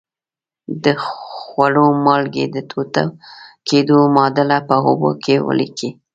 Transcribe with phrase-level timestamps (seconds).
[0.83, 3.03] د خوړو مالګې د ټوټه
[3.67, 5.89] کیدو معادله په اوبو کې ولیکئ.